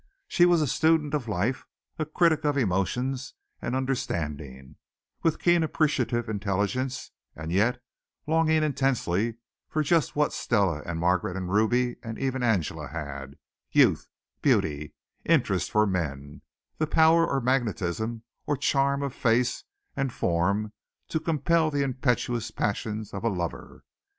She 0.27 0.47
was 0.47 0.63
a 0.63 0.67
student 0.67 1.13
of 1.13 1.27
life, 1.27 1.67
a 1.99 2.07
critic 2.07 2.43
of 2.43 2.57
emotions 2.57 3.35
and 3.61 3.75
understanding, 3.75 4.77
with 5.21 5.37
keen 5.37 5.61
appreciative 5.61 6.27
intelligence, 6.27 7.11
and 7.35 7.51
yet 7.51 7.79
longing 8.25 8.63
intensely 8.63 9.35
for 9.69 9.83
just 9.83 10.15
what 10.15 10.33
Stella 10.33 10.81
and 10.87 10.99
Margaret 10.99 11.37
and 11.37 11.51
Ruby 11.51 11.97
and 12.01 12.17
even 12.17 12.41
Angela 12.41 12.87
had 12.87 13.35
youth, 13.71 14.07
beauty, 14.41 14.95
interest 15.23 15.69
for 15.69 15.85
men, 15.85 16.41
the 16.79 16.87
power 16.87 17.23
or 17.27 17.39
magnetism 17.39 18.23
or 18.47 18.57
charm 18.57 19.03
of 19.03 19.13
face 19.13 19.65
and 19.95 20.11
form 20.11 20.73
to 21.09 21.19
compel 21.19 21.69
the 21.69 21.83
impetuous 21.83 22.49
passion 22.49 23.05
of 23.13 23.23
a 23.23 23.29
lover. 23.29 23.83